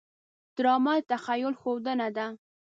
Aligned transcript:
ډرامه 0.55 0.93
د 1.01 1.05
تخیل 1.11 1.53
ښودنه 1.61 2.07
ده 2.17 2.25